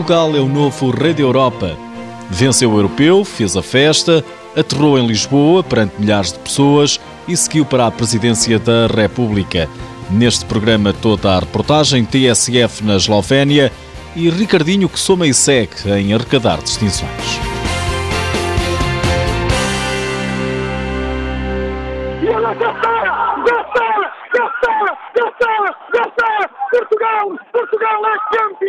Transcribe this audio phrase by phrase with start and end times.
[0.00, 1.76] Portugal é o novo rei da Europa.
[2.30, 4.24] Venceu o europeu, fez a festa,
[4.56, 6.98] aterrou em Lisboa perante milhares de pessoas
[7.28, 9.68] e seguiu para a presidência da República.
[10.10, 13.70] Neste programa toda a reportagem TSF na Eslovénia
[14.16, 17.49] e Ricardinho que soma e segue em arrecadar distinções.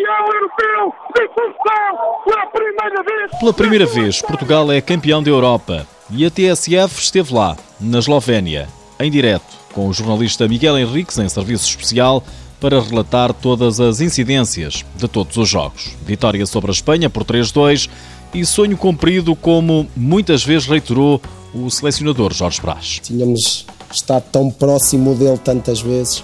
[0.01, 3.39] Campeão europeu de futsal pela primeira vez.
[3.39, 8.67] Pela primeira vez, Portugal é campeão da Europa e a TSF esteve lá, na Eslovénia,
[8.99, 12.23] em direto, com o jornalista Miguel Henriques em serviço especial
[12.59, 15.95] para relatar todas as incidências de todos os jogos.
[16.05, 17.89] Vitória sobre a Espanha por 3-2
[18.33, 21.21] e sonho cumprido, como muitas vezes reiterou
[21.53, 22.99] o selecionador Jorge Brás.
[23.01, 26.23] Tínhamos estado tão próximo dele tantas vezes.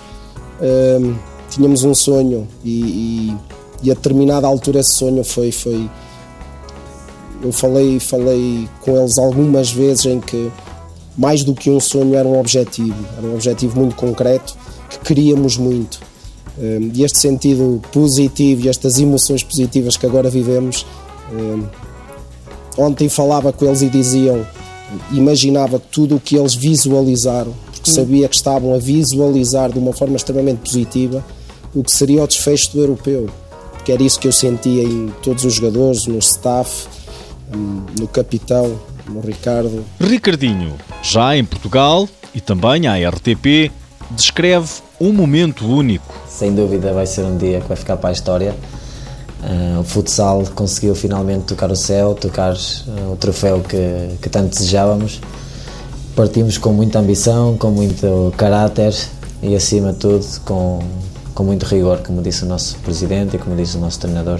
[0.61, 1.15] Hum,
[1.49, 3.37] tínhamos um sonho e, e,
[3.83, 5.89] e, a determinada altura esse sonho foi, foi
[7.41, 10.51] eu falei, falei com eles algumas vezes em que
[11.17, 14.55] mais do que um sonho era um objetivo, era um objetivo muito concreto
[14.89, 15.99] que queríamos muito.
[16.57, 20.85] Hum, e este sentido positivo e estas emoções positivas que agora vivemos,
[21.31, 21.63] hum,
[22.77, 24.45] ontem falava com eles e diziam,
[25.11, 30.15] imaginava tudo o que eles visualizaram, porque sabia que estavam a visualizar de uma forma
[30.15, 31.23] extremamente positiva
[31.75, 33.27] o que seria o desfecho do europeu.
[33.87, 36.89] Porque era isso que eu sentia em todos os jogadores, no staff,
[37.55, 39.81] hum, no capitão, no Ricardo.
[39.97, 43.71] Ricardinho, já em Portugal e também à RTP,
[44.11, 44.67] descreve
[44.99, 46.13] um momento único.
[46.27, 48.53] Sem dúvida vai ser um dia que vai ficar para a história.
[49.41, 54.49] Uh, o futsal conseguiu finalmente tocar o céu, tocar uh, o troféu que, que tanto
[54.49, 55.21] desejávamos.
[56.13, 58.93] Partimos com muita ambição, com muito caráter
[59.41, 60.83] e, acima de tudo, com,
[61.37, 64.39] com muito rigor, como disse o nosso presidente e como disse o nosso treinador.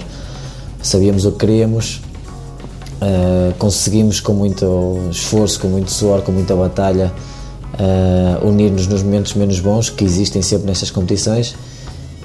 [0.82, 2.00] Sabíamos o que queríamos,
[3.00, 7.12] uh, conseguimos com muito esforço, com muito suor, com muita batalha,
[7.74, 11.54] uh, unir-nos nos momentos menos bons que existem sempre nestas competições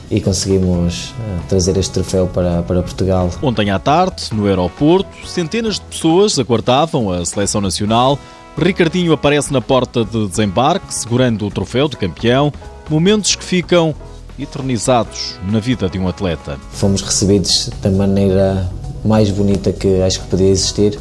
[0.10, 1.14] e conseguimos uh,
[1.48, 3.30] trazer este troféu para, para Portugal.
[3.44, 8.18] Ontem à tarde, no aeroporto, centenas de pessoas aguardavam a seleção nacional.
[8.58, 12.52] Ricardinho aparece na porta de desembarque, segurando o troféu de campeão.
[12.90, 13.94] Momentos que ficam
[14.38, 16.58] eternizados na vida de um atleta.
[16.72, 18.70] Fomos recebidos da maneira
[19.04, 20.98] mais bonita que acho que podia existir,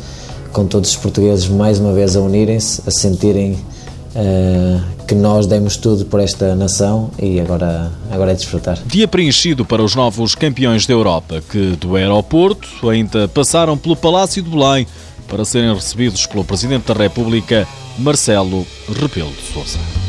[0.53, 5.76] com todos os portugueses mais uma vez a unirem-se, a sentirem uh, que nós demos
[5.76, 8.78] tudo por esta nação e agora, agora é desfrutar.
[8.87, 14.43] Dia preenchido para os novos campeões da Europa, que do aeroporto ainda passaram pelo Palácio
[14.43, 14.87] de Belém
[15.28, 17.66] para serem recebidos pelo Presidente da República,
[17.99, 20.02] Marcelo Rebelo de Sousa.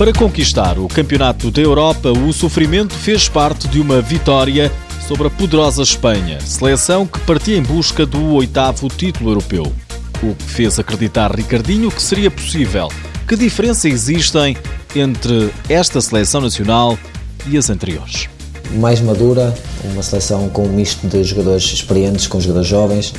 [0.00, 4.72] Para conquistar o Campeonato da Europa, o sofrimento fez parte de uma vitória
[5.06, 9.70] sobre a poderosa Espanha, seleção que partia em busca do oitavo título europeu.
[10.22, 12.88] O que fez acreditar Ricardinho que seria possível.
[13.28, 14.56] Que diferença existem
[14.96, 16.98] entre esta seleção nacional
[17.46, 18.26] e as anteriores?
[18.78, 23.12] Mais madura, uma seleção com um misto de jogadores experientes com jogadores jovens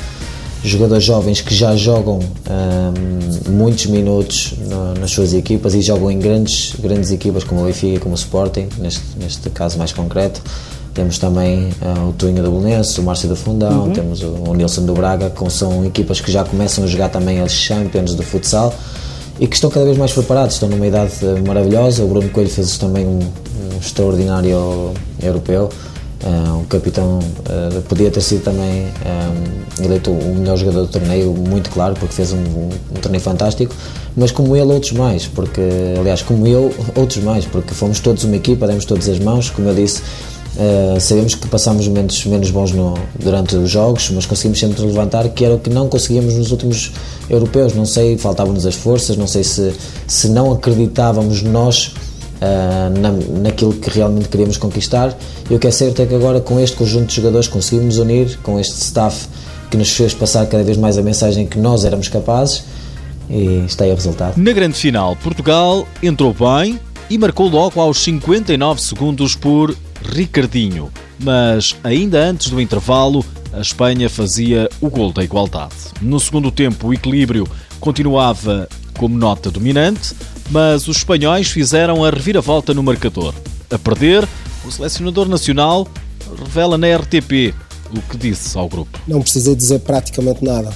[0.63, 6.19] jogadores jovens que já jogam um, muitos minutos no, nas suas equipas e jogam em
[6.19, 10.41] grandes, grandes equipas como o Benfica, como o Sporting, neste, neste caso mais concreto.
[10.93, 13.93] Temos também uh, o Tuinho do Belenenses, o Márcio do Fundão, uhum.
[13.93, 17.39] temos o, o Nilson do Braga, que são equipas que já começam a jogar também
[17.39, 18.73] as Champions do futsal
[19.39, 21.13] e que estão cada vez mais preparados, estão numa idade
[21.47, 22.03] maravilhosa.
[22.03, 25.69] O Bruno Coelho fez também um, um extraordinário europeu.
[26.23, 31.33] Uh, o capitão uh, podia ter sido também um, eleito o melhor jogador do torneio,
[31.33, 33.73] muito claro, porque fez um, um, um, torneio fantástico,
[34.15, 35.61] mas como ele, outros mais, porque,
[35.99, 39.69] aliás, como eu, outros mais, porque fomos todos uma equipa, demos todas as mãos, como
[39.69, 40.03] eu disse,
[40.57, 45.27] uh, sabemos que passámos momentos menos bons no, durante os jogos, mas conseguimos sempre levantar,
[45.29, 46.91] que era o que não conseguíamos nos últimos
[47.31, 49.73] europeus, não sei, faltavam-nos as forças, não sei se,
[50.05, 51.95] se não acreditávamos nós
[52.41, 53.11] uh, na,
[53.41, 55.15] naquilo que realmente queríamos conquistar.
[55.49, 58.37] E o que é certo é que agora, com este conjunto de jogadores, conseguimos unir,
[58.43, 59.27] com este staff
[59.69, 62.63] que nos fez passar cada vez mais a mensagem que nós éramos capazes.
[63.29, 64.37] E está aí o resultado.
[64.37, 66.77] Na grande final, Portugal entrou bem
[67.09, 70.91] e marcou logo aos 59 segundos por Ricardinho.
[71.19, 73.23] Mas ainda antes do intervalo,
[73.53, 75.75] a Espanha fazia o gol da igualdade.
[76.01, 77.47] No segundo tempo, o equilíbrio
[77.79, 78.67] continuava
[78.97, 80.13] como nota dominante,
[80.51, 83.33] mas os espanhóis fizeram a reviravolta no marcador.
[83.71, 84.27] A perder,
[84.65, 85.87] o selecionador nacional
[86.37, 87.55] revela na RTP
[87.95, 88.99] o que disse ao grupo.
[89.07, 90.73] Não precisei dizer praticamente nada.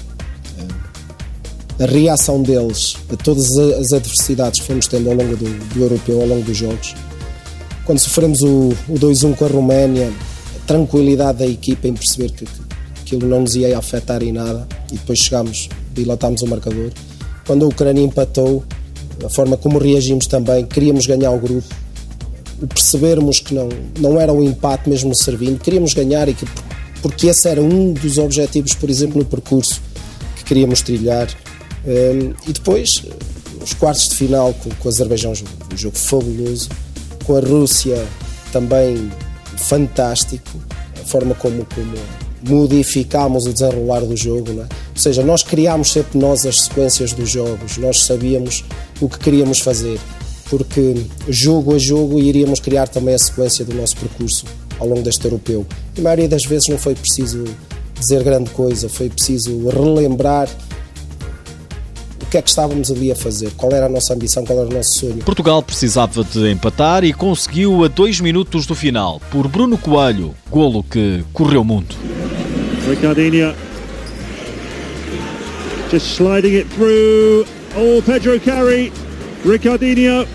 [1.77, 6.21] a reação deles a todas as adversidades que fomos tendo ao longo do, do europeu,
[6.21, 6.95] ao longo dos jogos.
[7.83, 10.11] Quando sofremos o, o 2-1 com a Roménia,
[10.55, 12.61] a tranquilidade da equipa em perceber que, que
[13.01, 16.91] aquilo não nos ia afetar em nada e depois chegámos, dilatámos o marcador.
[17.45, 18.63] Quando a Ucrânia empatou,
[19.23, 21.67] a forma como reagimos também, queríamos ganhar o grupo,
[22.61, 23.69] o percebermos que não,
[23.99, 26.45] não era o um empate mesmo servindo, queríamos ganhar e que,
[27.01, 29.81] porque esse era um dos objetivos, por exemplo, no percurso
[30.37, 31.27] que queríamos trilhar.
[31.85, 33.03] Um, e depois,
[33.61, 35.33] os quartos de final com, com o Azerbaijão,
[35.71, 36.69] um jogo fabuloso,
[37.25, 38.05] com a Rússia
[38.51, 39.11] também
[39.57, 40.59] fantástico,
[41.01, 44.63] a forma como, como modificámos o desenrolar do jogo, é?
[44.63, 48.63] ou seja, nós criámos sempre nós as sequências dos jogos, nós sabíamos
[49.01, 49.99] o que queríamos fazer,
[50.49, 50.95] porque
[51.27, 54.45] jogo a jogo iríamos criar também a sequência do nosso percurso
[54.79, 55.65] ao longo deste europeu.
[55.95, 57.43] E a maioria das vezes não foi preciso
[57.99, 60.49] dizer grande coisa, foi preciso relembrar
[62.21, 64.67] o que é que estávamos ali a fazer, qual era a nossa ambição, qual era
[64.67, 65.17] o nosso sonho.
[65.17, 70.83] Portugal precisava de empatar e conseguiu a dois minutos do final, por Bruno Coelho, golo
[70.83, 71.95] que correu muito.
[72.87, 73.55] Ricardinho
[75.89, 77.45] just sliding it through.
[77.75, 78.91] Oh, Pedro Carri.
[79.45, 80.27] Ricardinho.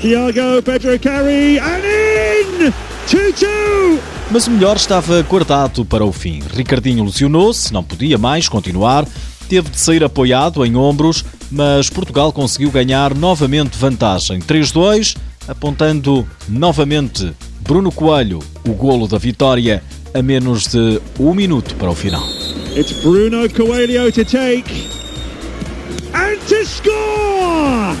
[0.00, 2.72] Thiago, Pedro Carri, and in!
[3.06, 3.98] 2-2!
[4.30, 6.42] Mas o melhor estava guardado para o fim.
[6.54, 9.06] Ricardinho lesionou-se, não podia mais continuar,
[9.48, 14.40] teve de sair apoiado em ombros, mas Portugal conseguiu ganhar novamente vantagem.
[14.40, 19.82] 3-2, apontando novamente Bruno Coelho, o golo da vitória
[20.14, 22.26] a menos de um minuto para o final.
[22.76, 24.88] It's Bruno Coelho to take
[26.14, 27.96] and to score!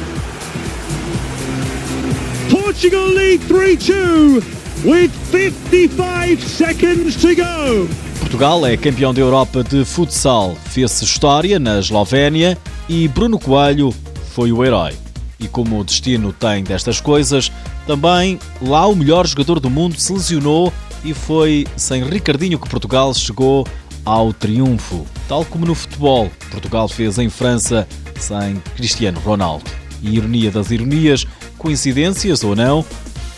[2.50, 4.42] Portugal lead 3-2
[4.84, 7.88] with 55 seconds to go.
[8.20, 12.56] Portugal é campeão da Europa de futsal, fez-se história na Eslovénia
[12.88, 13.94] e Bruno Coelho
[14.34, 14.94] foi o herói.
[15.38, 17.50] E como o destino tem destas coisas,
[17.86, 20.72] também lá o melhor jogador do mundo se lesionou
[21.04, 23.66] e foi sem Ricardinho que Portugal chegou
[24.04, 25.06] ao triunfo.
[25.28, 27.86] Tal como no futebol, Portugal fez em França
[28.18, 29.64] sem Cristiano Ronaldo.
[30.02, 31.26] E ironia das ironias,
[31.58, 32.84] coincidências ou não,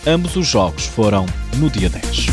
[0.06, 1.26] ambos os jogos foram
[1.56, 2.26] no dia 10.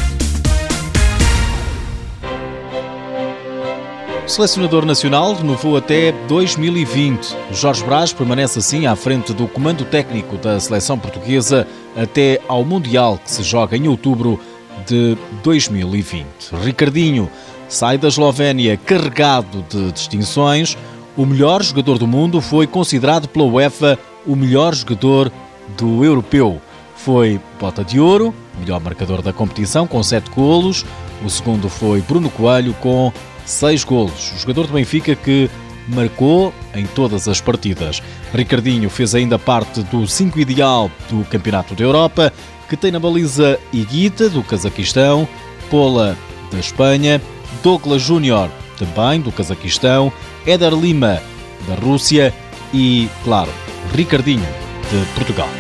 [4.30, 7.36] O selecionador nacional renovou até 2020.
[7.52, 11.66] Jorge Brás permanece assim à frente do comando técnico da seleção portuguesa
[11.98, 14.40] até ao Mundial que se joga em outubro
[14.86, 16.26] de 2020.
[16.64, 17.30] Ricardinho
[17.68, 20.78] sai da Eslovénia carregado de distinções.
[21.16, 25.32] O melhor jogador do mundo foi considerado pela UEFA o melhor jogador
[25.78, 26.62] do europeu.
[26.96, 30.86] Foi bota de ouro, melhor marcador da competição, com 7 golos.
[31.24, 33.12] O segundo foi Bruno Coelho, com
[33.46, 34.34] 6 golos.
[34.36, 35.50] O jogador do Benfica que
[35.88, 38.02] marcou em todas as partidas.
[38.34, 42.34] Ricardinho fez ainda parte do 5 ideal do Campeonato da Europa
[42.70, 45.28] que tem na baliza Iguita, do Cazaquistão,
[45.70, 46.16] Pola,
[46.52, 47.22] da Espanha,
[47.64, 50.14] Douglas Júnior, também do Cazaquistão,
[50.46, 51.22] Éder Lima,
[51.68, 52.34] da Rússia
[52.74, 53.52] e, claro,
[53.94, 54.48] Ricardinho,
[54.92, 55.59] de Portugal.